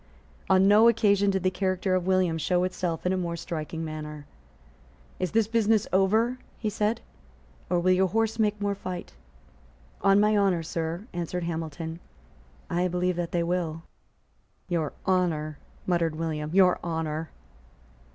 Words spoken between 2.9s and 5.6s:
in a more striking manner. "Is this